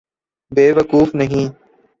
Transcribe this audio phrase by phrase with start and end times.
[0.51, 1.45] بے وقوف نہیں۔